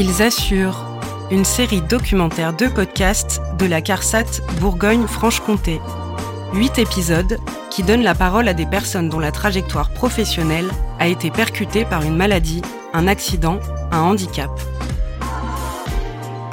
[0.00, 0.86] Ils assurent
[1.32, 5.80] une série documentaire de podcasts de la CARSAT Bourgogne-Franche-Comté.
[6.54, 7.36] Huit épisodes
[7.68, 10.68] qui donnent la parole à des personnes dont la trajectoire professionnelle
[11.00, 12.62] a été percutée par une maladie,
[12.92, 13.58] un accident,
[13.90, 14.50] un handicap.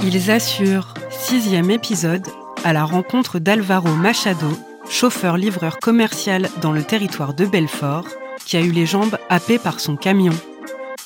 [0.04, 2.28] Ils assurent sixième épisode
[2.64, 4.50] à la rencontre d'Alvaro Machado,
[4.90, 8.08] chauffeur-livreur commercial dans le territoire de Belfort,
[8.44, 10.34] qui a eu les jambes happées par son camion.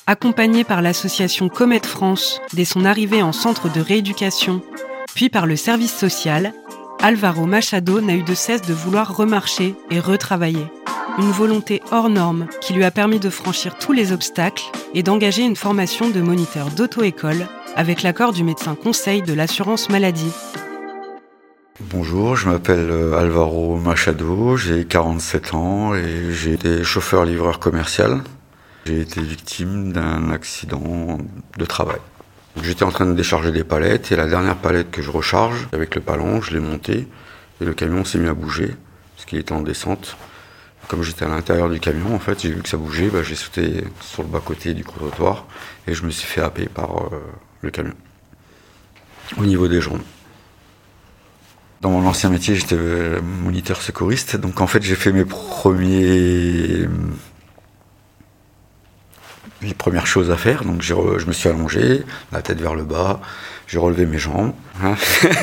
[0.09, 4.63] Accompagné par l'association Comète France dès son arrivée en centre de rééducation,
[5.13, 6.51] puis par le service social,
[6.99, 10.65] Alvaro Machado n'a eu de cesse de vouloir remarcher et retravailler.
[11.19, 14.63] Une volonté hors norme qui lui a permis de franchir tous les obstacles
[14.95, 20.33] et d'engager une formation de moniteur d'auto-école avec l'accord du médecin conseil de l'assurance maladie.
[21.81, 28.23] Bonjour, je m'appelle euh, Alvaro Machado, j'ai 47 ans et j'ai été chauffeur-livreur commercial.
[28.89, 31.19] J'ai été victime d'un accident
[31.59, 31.99] de travail.
[32.59, 35.93] J'étais en train de décharger des palettes et la dernière palette que je recharge, avec
[35.93, 37.07] le palon, je l'ai monté
[37.61, 38.75] et le camion s'est mis à bouger
[39.15, 40.17] parce qu'il était en descente.
[40.87, 43.35] Comme j'étais à l'intérieur du camion, en fait, j'ai vu que ça bougeait, bah, j'ai
[43.35, 45.45] sauté sur le bas-côté du trottoir
[45.85, 47.21] et je me suis fait happer par euh,
[47.61, 47.93] le camion
[49.37, 50.01] au niveau des jambes.
[51.81, 56.87] Dans mon ancien métier, j'étais euh, moniteur secouriste, donc en fait, j'ai fait mes premiers
[59.61, 60.63] les premières choses à faire.
[60.63, 60.93] Donc je
[61.25, 63.19] me suis allongé, la tête vers le bas,
[63.67, 64.95] j'ai relevé mes jambes, hein.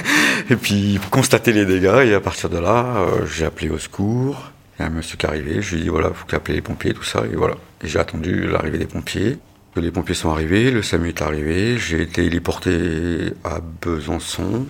[0.50, 2.06] et puis constater les dégâts.
[2.06, 4.50] Et à partir de là, euh, j'ai appelé au secours.
[4.78, 6.37] Il y a un monsieur qui est arrivé, je lui ai dit voilà, il faut
[6.37, 7.55] appeler les pompiers, tout ça, et voilà.
[7.83, 9.39] Et j'ai attendu l'arrivée des pompiers.
[9.77, 14.67] Les pompiers sont arrivés, le SAMU est arrivé, j'ai été héliporté à Besançon.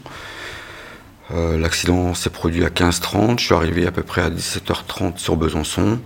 [1.32, 5.36] Euh, l'accident s'est produit à 15h30, je suis arrivé à peu près à 17h30 sur
[5.36, 6.00] Besançon.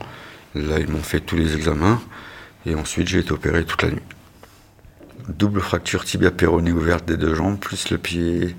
[0.54, 2.00] Là, ils m'ont fait tous les examens.
[2.66, 4.02] Et ensuite, j'ai été opéré toute la nuit.
[5.28, 8.56] Double fracture tibia péronée ouverte des deux jambes, plus le pied,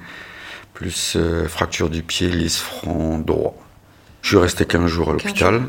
[0.73, 3.55] plus euh, fracture du pied lisse franc droit.
[4.21, 5.63] Je suis resté 15 jours à l'hôpital.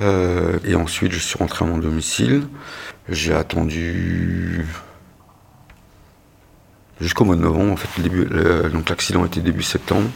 [0.00, 2.46] Euh, et ensuite, je suis rentré à mon domicile.
[3.08, 4.66] J'ai attendu
[7.00, 7.72] jusqu'au mois de novembre.
[7.72, 10.08] En fait, donc l'accident était début septembre.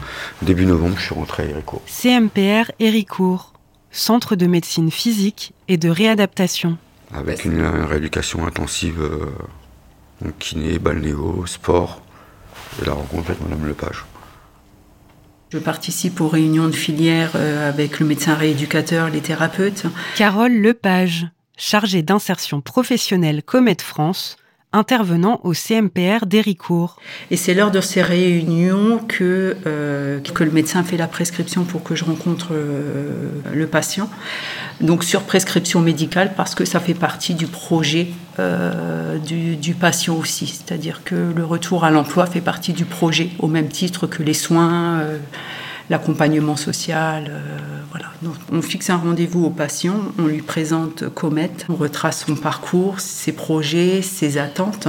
[0.43, 1.83] Début novembre, je suis rentré à Héricourt.
[1.87, 3.53] CMPR Héricourt,
[3.91, 6.77] Centre de médecine physique et de réadaptation
[7.13, 12.03] avec une, rééducation intensive, euh, kiné, balnéo, sport,
[12.81, 14.05] et la rencontre avec Madame Lepage.
[15.51, 19.87] Je participe aux réunions de filière euh, avec le médecin rééducateur, les thérapeutes.
[20.15, 21.27] Carole Lepage,
[21.57, 24.37] chargée d'insertion professionnelle Comète France,
[24.73, 26.99] intervenant au CMPR d'Héricourt.
[27.31, 31.83] Et c'est lors de ces réunions que, euh, que le médecin fait la prescription pour
[31.83, 34.11] que je rencontre euh, le patient.
[34.81, 38.09] Donc sur prescription médicale parce que ça fait partie du projet
[38.39, 40.47] euh, du, du, patient aussi.
[40.47, 44.35] C'est-à-dire que le retour à l'emploi fait partie du projet au même titre que les
[44.35, 45.03] soins
[45.91, 47.31] l'accompagnement social.
[47.31, 53.01] Euh, on fixe un rendez-vous au patient, on lui présente Comet, on retrace son parcours,
[53.01, 54.89] ses projets, ses attentes.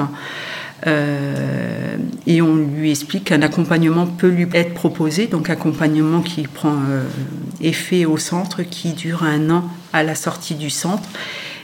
[0.88, 6.76] Euh, et on lui explique qu'un accompagnement peut lui être proposé, donc accompagnement qui prend
[6.90, 7.04] euh,
[7.62, 11.08] effet au centre, qui dure un an à la sortie du centre.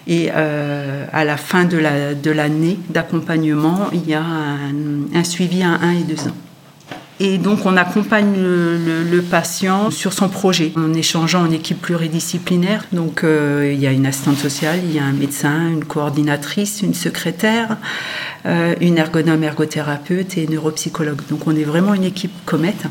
[0.08, 5.70] Et à la fin de l'année la, d'accompagnement, il y a un, un, suivi à
[5.70, 6.36] un et deux ans.
[7.22, 12.84] Et donc on accompagne le, patient sur son projet en échangeant en équipe pluridisciplinaire.
[12.92, 16.82] Donc euh, il y a une assistante sociale, il y a un médecin, une coordinatrice,
[16.82, 17.78] une secrétaire,
[18.46, 21.22] euh, une ergonome ergothérapeute et une neuropsychologue.
[21.30, 22.84] Donc on est vraiment une équipe comète.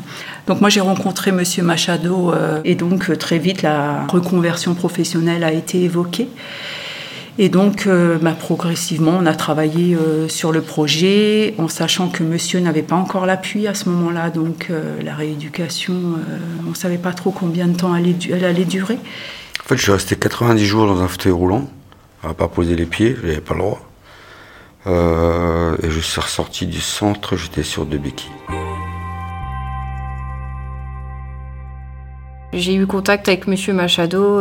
[0.47, 5.51] Donc moi j'ai rencontré Monsieur Machado euh, et donc très vite la reconversion professionnelle a
[5.51, 6.29] été évoquée.
[7.37, 12.23] Et donc, euh, bah, progressivement, on a travaillé euh, sur le projet, en sachant que
[12.23, 14.29] monsieur n'avait pas encore l'appui à ce moment-là.
[14.29, 15.93] Donc, euh, la rééducation,
[16.65, 18.97] on ne savait pas trop combien de temps elle, elle, allait durer.
[19.65, 21.69] En fait, je suis resté 90 jours dans un fauteuil roulant,
[22.23, 23.81] à pas poser les pieds, je n'avais pas le droit.
[25.83, 28.31] et je suis ressorti du centre, j'étais sur deux béquilles.
[32.53, 34.39] J'ai eu contact avec monsieur Machado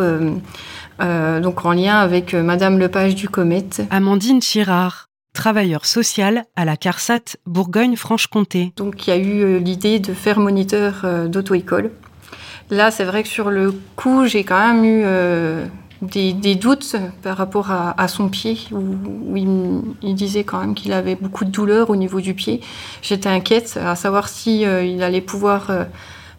[1.00, 3.82] euh, donc en lien avec euh, Madame Lepage du Comète.
[3.91, 8.73] Amandine Chirard, travailleur social à la CARSAT Bourgogne-Franche-Comté.
[8.76, 11.91] Donc il y a eu euh, l'idée de faire moniteur d'auto-école.
[12.70, 15.05] Là, c'est vrai que sur le coup, j'ai quand même eu
[16.00, 21.44] des, doutes par rapport à, son pied, où, il, disait quand même qu'il avait beaucoup
[21.44, 22.62] de douleur au niveau du pied.
[23.02, 25.70] J'étais inquiète à savoir si il allait pouvoir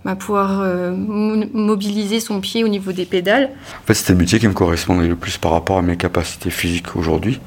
[0.05, 3.49] à pouvoir euh, mobiliser son pied au niveau des pédales.
[3.83, 6.51] En fait, c'était le métier qui me correspondait le plus par rapport à mes capacités
[6.51, 7.39] physiques aujourd'hui.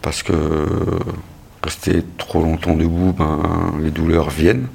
[0.00, 0.34] Parce que
[1.62, 4.68] rester trop longtemps debout, ben, les douleurs viennent.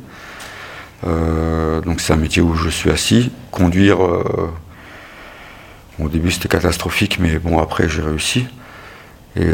[1.08, 3.32] Euh, donc c'est un métier où je suis assis.
[3.52, 4.52] Conduire, euh,
[6.00, 8.46] au début c'était catastrophique, mais bon après j'ai réussi.
[9.36, 9.48] Et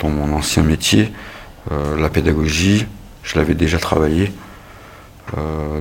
[0.00, 1.10] dans mon ancien métier,
[1.70, 2.86] la pédagogie,
[3.22, 4.30] je l'avais déjà travaillé,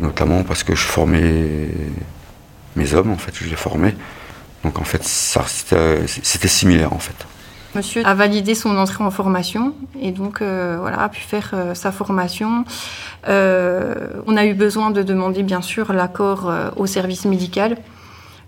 [0.01, 1.69] notamment parce que je formais
[2.75, 3.95] mes hommes, en fait, je les formais.
[4.63, 7.16] Donc en fait, c'était similaire en fait.
[7.75, 11.74] Monsieur a validé son entrée en formation et donc euh, voilà, a pu faire euh,
[11.74, 12.66] sa formation.
[13.28, 17.78] Euh, on a eu besoin de demander bien sûr l'accord au service médical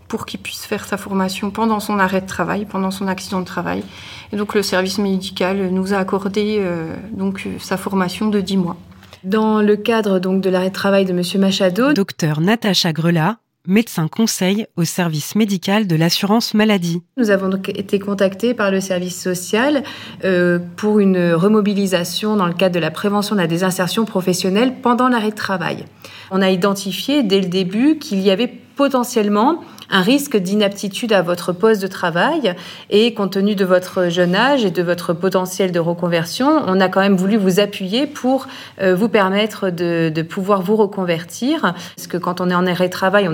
[0.07, 3.45] pour qu'il puisse faire sa formation pendant son arrêt de travail, pendant son accident de
[3.45, 3.83] travail.
[4.31, 6.63] Et donc le service médical nous a accordé
[7.11, 8.77] donc sa formation de 10 mois.
[9.25, 13.37] Dans le cadre donc de l'arrêt de travail de Monsieur Machado, docteur Natacha Grelat
[13.67, 17.01] médecin conseil au service médical de l'assurance maladie.
[17.17, 19.81] Nous avons donc été contactés par le service social
[20.23, 25.07] euh, pour une remobilisation dans le cadre de la prévention de la désinsertion professionnelle pendant
[25.07, 25.85] l'arrêt de travail.
[26.29, 31.53] On a identifié dès le début qu'il y avait potentiellement un risque d'inaptitude à votre
[31.53, 32.55] poste de travail
[32.89, 36.89] et compte tenu de votre jeune âge et de votre potentiel de reconversion, on a
[36.89, 38.47] quand même voulu vous appuyer pour
[38.81, 41.73] euh, vous permettre de, pouvoir vous reconvertir.
[41.95, 43.29] Parce que quand on est en arrêt de travail,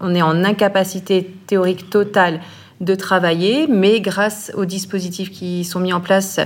[0.00, 2.40] on est en incapacité théorique totale
[2.80, 6.40] de travailler, mais grâce aux dispositifs qui sont mis en place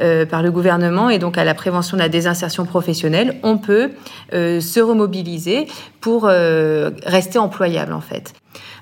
[0.00, 3.90] euh, par le gouvernement et donc à la prévention de la désinsertion professionnelle, on peut
[4.32, 5.66] euh, se remobiliser
[6.00, 8.34] pour euh, rester employable en fait.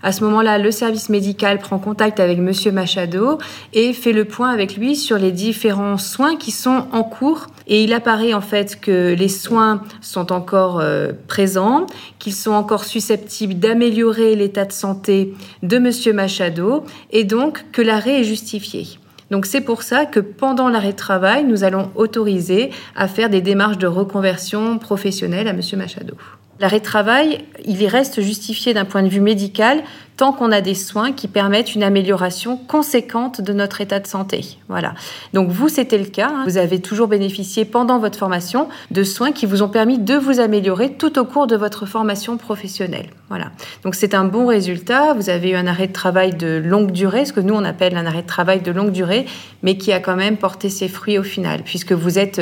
[0.03, 3.39] À ce moment-là, le service médical prend contact avec Monsieur Machado
[3.73, 7.47] et fait le point avec lui sur les différents soins qui sont en cours.
[7.67, 11.87] Et il apparaît en fait que les soins sont encore euh, présents,
[12.19, 18.21] qu'ils sont encore susceptibles d'améliorer l'état de santé de Monsieur Machado et donc que l'arrêt
[18.21, 18.87] est justifié.
[19.31, 23.43] Donc c'est pour ça que pendant l'arrêt de travail, nous allons autoriser à faire des
[23.43, 26.15] démarches de reconversion professionnelle à Monsieur Machado.
[26.61, 29.83] L'arrêt de travail, il y reste justifié d'un point de vue médical
[30.17, 34.59] tant qu'on a des soins qui permettent une amélioration conséquente de notre état de santé.
[34.69, 34.95] Voilà.
[35.33, 36.31] Donc vous, c'était le cas.
[36.35, 36.43] Hein.
[36.45, 40.41] Vous avez toujours bénéficié pendant votre formation de soins qui vous ont permis de vous
[40.41, 43.11] améliorer tout au cours de votre formation professionnelle.
[43.29, 43.53] Voilà.
[43.85, 45.15] Donc c'est un bon résultat.
[45.15, 47.97] Vous avez eu un arrêt de travail de longue durée, ce que nous on appelle
[47.97, 49.27] un arrêt de travail de longue durée,
[49.63, 52.41] mais qui a quand même porté ses fruits au final, puisque vous êtes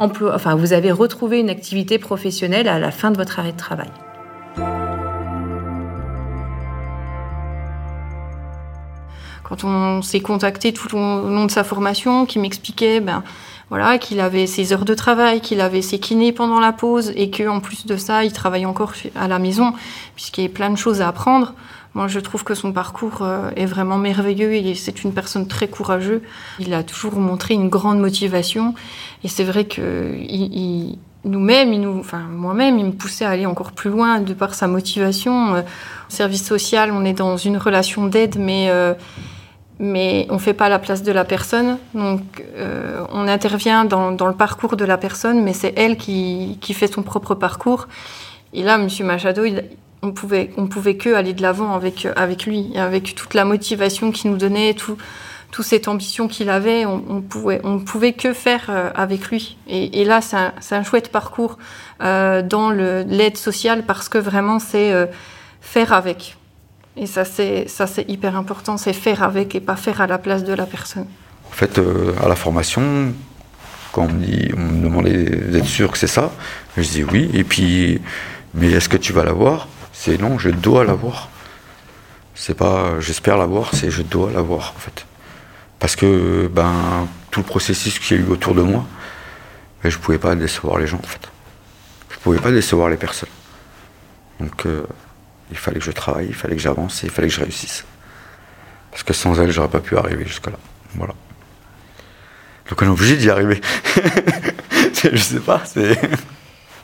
[0.00, 3.90] enfin, vous avez retrouvé une activité professionnelle à la fin de votre arrêt de travail.
[9.44, 13.24] Quand on s'est contacté tout au long de sa formation, qui m'expliquait ben,
[13.68, 17.30] voilà, qu'il avait ses heures de travail, qu'il avait ses kinés pendant la pause et
[17.30, 19.72] qu'en plus de ça, il travaille encore à la maison,
[20.14, 21.54] puisqu'il y a plein de choses à apprendre.
[21.94, 25.68] Moi, je trouve que son parcours euh, est vraiment merveilleux et c'est une personne très
[25.68, 26.20] courageuse.
[26.60, 28.74] Il a toujours montré une grande motivation
[29.24, 30.14] et c'est vrai que
[31.24, 34.66] nous-mêmes, nous, enfin moi-même, il me poussait à aller encore plus loin de par sa
[34.66, 35.56] motivation.
[35.56, 35.62] Euh,
[36.08, 38.94] service social, on est dans une relation d'aide, mais euh,
[39.78, 41.78] mais on fait pas la place de la personne.
[41.94, 46.58] Donc, euh, on intervient dans, dans, le parcours de la personne, mais c'est elle qui,
[46.60, 47.88] qui, fait son propre parcours.
[48.52, 49.64] Et là, Monsieur Machado, il,
[50.02, 54.12] on pouvait, on pouvait que aller de l'avant avec, avec lui, avec toute la motivation
[54.12, 54.96] qu'il nous donnait, tout,
[55.50, 59.56] toute cette ambition qu'il avait, on, on, pouvait, on pouvait que faire euh, avec lui.
[59.68, 61.58] Et, là, c'est un, un, chouette parcours
[62.02, 65.06] euh, dans l'aide sociale parce que vraiment, c'est euh,
[65.60, 66.36] faire avec.
[66.96, 70.18] Et ça, c'est ça, c'est hyper important, c'est faire avec et pas faire à la
[70.18, 71.06] place de la personne.
[71.48, 73.12] En fait, euh, à la formation,
[73.92, 76.30] quand on me, dit, on me demandait d'être sûr que c'est ça,
[76.76, 77.30] je dis oui.
[77.34, 78.00] Et puis,
[78.54, 79.68] mais est-ce que tu vas l'avoir?
[80.00, 81.28] C'est non, je dois l'avoir.
[82.34, 85.04] C'est pas j'espère l'avoir, c'est je dois l'avoir en fait.
[85.78, 88.86] Parce que ben tout le processus qu'il y a eu autour de moi,
[89.82, 91.28] ben, je pouvais pas décevoir les gens en fait.
[92.08, 93.28] Je pouvais pas décevoir les personnes.
[94.40, 94.86] Donc euh,
[95.50, 97.84] il fallait que je travaille, il fallait que j'avance et il fallait que je réussisse.
[98.90, 100.56] Parce que sans elle, j'aurais pas pu arriver jusque-là.
[100.94, 101.12] Voilà.
[102.70, 103.60] Donc on est obligé d'y arriver.
[105.12, 106.00] je sais pas, c'est.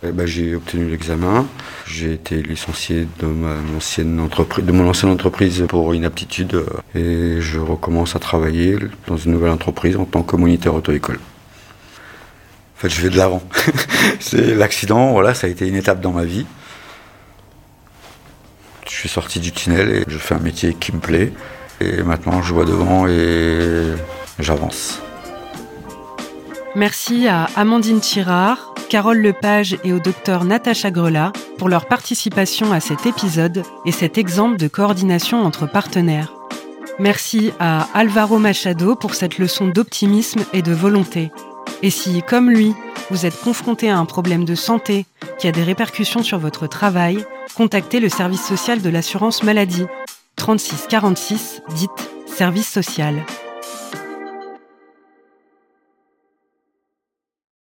[0.02, 1.46] Eh ben, j'ai obtenu l'examen.
[1.86, 7.40] J'ai été licencié de, mon ancienne entreprise, de mon ancienne entreprise pour inaptitude euh, et
[7.40, 8.76] je recommence à travailler
[9.06, 11.18] dans une nouvelle entreprise en tant que moniteur auto-école.
[12.76, 13.42] En fait, je vais de l'avant.
[14.20, 16.44] C'est l'accident, voilà, ça a été une étape dans ma vie.
[18.86, 21.32] Je suis sorti du tunnel et je fais un métier qui me plaît.
[21.80, 23.92] Et maintenant, je vois devant et
[24.38, 25.00] j'avance.
[26.74, 32.80] Merci à Amandine Tirard, Carole Lepage et au docteur Natacha Grelat pour leur participation à
[32.80, 36.32] cet épisode et cet exemple de coordination entre partenaires.
[36.98, 41.30] Merci à Alvaro Machado pour cette leçon d'optimisme et de volonté.
[41.82, 42.74] Et si, comme lui,
[43.10, 45.04] vous êtes confronté à un problème de santé
[45.38, 47.24] qui a des répercussions sur votre travail,
[47.54, 49.86] contactez le service social de l'assurance maladie.
[50.36, 53.24] 36 46, dites service social.